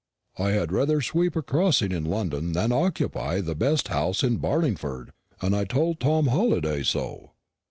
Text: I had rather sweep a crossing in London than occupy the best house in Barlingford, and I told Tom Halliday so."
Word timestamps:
I 0.39 0.49
had 0.53 0.71
rather 0.71 0.99
sweep 0.99 1.35
a 1.35 1.43
crossing 1.43 1.91
in 1.91 2.05
London 2.05 2.53
than 2.53 2.71
occupy 2.71 3.39
the 3.39 3.53
best 3.53 3.89
house 3.89 4.23
in 4.23 4.39
Barlingford, 4.39 5.11
and 5.43 5.55
I 5.55 5.63
told 5.63 5.99
Tom 5.99 6.25
Halliday 6.25 6.81
so." 6.81 7.33